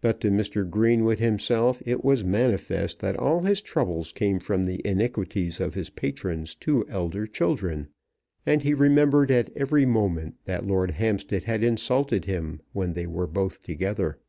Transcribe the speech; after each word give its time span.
But 0.00 0.20
to 0.20 0.30
Mr. 0.30 0.70
Greenwood 0.70 1.18
himself 1.18 1.82
it 1.84 2.04
was 2.04 2.22
manifest 2.22 3.00
that 3.00 3.16
all 3.16 3.40
his 3.40 3.60
troubles 3.60 4.12
came 4.12 4.38
from 4.38 4.62
the 4.62 4.80
iniquities 4.86 5.58
of 5.58 5.74
his 5.74 5.90
patron's 5.90 6.54
two 6.54 6.86
elder 6.88 7.26
children; 7.26 7.88
and 8.46 8.62
he 8.62 8.72
remembered 8.72 9.32
at 9.32 9.50
every 9.56 9.84
moment 9.84 10.36
that 10.44 10.64
Lord 10.64 10.92
Hampstead 10.92 11.42
had 11.42 11.64
insulted 11.64 12.24
him 12.26 12.60
when 12.72 12.92
they 12.92 13.08
were 13.08 13.26
both 13.26 13.58
together. 13.58 14.20